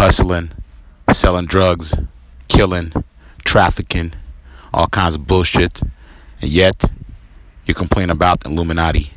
hustling, 0.00 0.50
selling 1.12 1.44
drugs, 1.44 1.94
killing, 2.48 2.90
trafficking, 3.44 4.14
all 4.72 4.86
kinds 4.86 5.14
of 5.14 5.26
bullshit. 5.26 5.82
And 6.40 6.50
yet, 6.50 6.90
you 7.66 7.74
complain 7.74 8.08
about 8.08 8.40
the 8.40 8.48
Illuminati. 8.48 9.12